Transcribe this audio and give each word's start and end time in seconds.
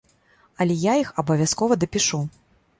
Але 0.65 0.77
я 0.85 0.95
іх 1.03 1.13
абавязкова 1.25 1.81
дапішу. 1.85 2.25